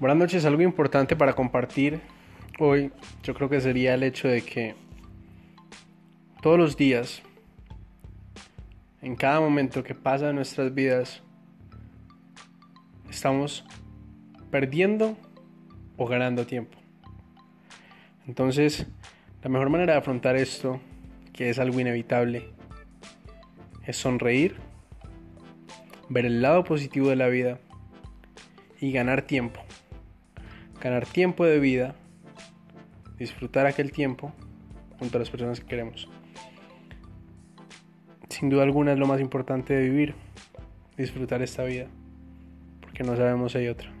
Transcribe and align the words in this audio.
Buenas 0.00 0.16
noches, 0.16 0.44
algo 0.44 0.62
importante 0.62 1.16
para 1.16 1.32
compartir 1.32 2.00
hoy 2.60 2.92
yo 3.24 3.34
creo 3.34 3.48
que 3.48 3.60
sería 3.60 3.94
el 3.94 4.04
hecho 4.04 4.28
de 4.28 4.42
que 4.42 4.76
todos 6.40 6.56
los 6.56 6.76
días, 6.76 7.20
en 9.02 9.16
cada 9.16 9.40
momento 9.40 9.82
que 9.82 9.96
pasa 9.96 10.30
en 10.30 10.36
nuestras 10.36 10.72
vidas, 10.72 11.24
estamos 13.10 13.64
perdiendo 14.52 15.16
o 15.96 16.06
ganando 16.06 16.46
tiempo. 16.46 16.78
Entonces, 18.28 18.86
la 19.42 19.50
mejor 19.50 19.68
manera 19.68 19.94
de 19.94 19.98
afrontar 19.98 20.36
esto, 20.36 20.80
que 21.32 21.50
es 21.50 21.58
algo 21.58 21.80
inevitable, 21.80 22.50
es 23.84 23.96
sonreír, 23.96 24.58
ver 26.08 26.24
el 26.24 26.40
lado 26.40 26.62
positivo 26.62 27.08
de 27.08 27.16
la 27.16 27.26
vida 27.26 27.58
y 28.80 28.92
ganar 28.92 29.22
tiempo 29.22 29.60
ganar 30.80 31.06
tiempo 31.06 31.44
de 31.44 31.58
vida, 31.58 31.94
disfrutar 33.18 33.66
aquel 33.66 33.92
tiempo 33.92 34.32
junto 34.98 35.18
a 35.18 35.20
las 35.20 35.30
personas 35.30 35.60
que 35.60 35.66
queremos. 35.66 36.08
Sin 38.28 38.50
duda 38.50 38.62
alguna 38.62 38.92
es 38.92 38.98
lo 38.98 39.06
más 39.06 39.20
importante 39.20 39.74
de 39.74 39.88
vivir, 39.88 40.14
disfrutar 40.96 41.42
esta 41.42 41.64
vida, 41.64 41.86
porque 42.80 43.02
no 43.02 43.16
sabemos 43.16 43.52
si 43.52 43.58
hay 43.58 43.68
otra. 43.68 43.97